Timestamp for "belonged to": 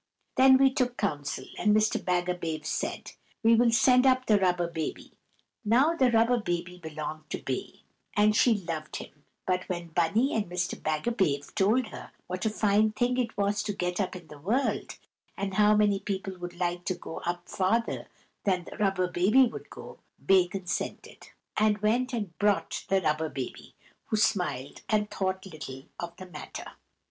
6.79-7.37